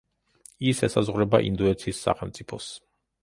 [0.69, 2.71] ის ესაზღვრება ინდოეთის სახელმწიფოს.